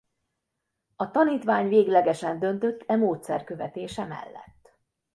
A 0.95 1.11
tanítvány 1.11 1.67
véglegesen 1.67 2.39
döntött 2.39 2.83
e 2.87 2.95
módszer 2.95 3.43
követése 3.43 4.05
mellett. 4.05 4.77